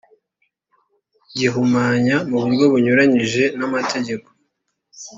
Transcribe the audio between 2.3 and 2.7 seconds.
buryo